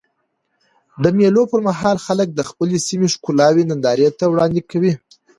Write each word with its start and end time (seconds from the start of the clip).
د 1.03 1.05
مېلو 1.17 1.43
پر 1.51 1.59
مهال 1.67 1.97
خلک 2.05 2.27
د 2.33 2.41
خپلي 2.49 2.77
سیمي 2.87 3.07
ښکلاوي 3.13 3.63
نندارې 3.71 4.07
ته 4.19 4.25
وړاندي 4.31 4.61
کوي. 4.71 4.93